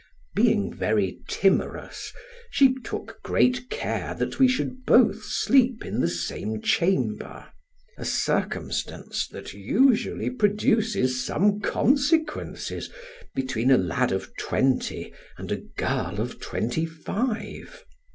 Being 0.33 0.73
very 0.73 1.21
timorous, 1.27 2.11
she 2.49 2.73
took 2.73 3.21
great 3.21 3.69
care 3.69 4.15
that 4.15 4.39
we 4.39 4.47
should 4.47 4.83
both 4.83 5.23
sleep 5.23 5.85
in 5.85 6.01
the 6.01 6.07
same 6.09 6.59
chamber; 6.59 7.45
a 7.99 8.03
circumstance 8.05 9.27
that 9.27 9.53
usually 9.53 10.31
produces 10.31 11.23
some 11.23 11.59
consequences 11.59 12.89
between 13.35 13.69
a 13.69 13.77
lad 13.77 14.11
of 14.11 14.35
twenty 14.37 15.13
and 15.37 15.51
a 15.51 15.57
girl 15.77 16.19
of 16.19 16.39
twenty 16.39 16.87
five. 16.87 17.85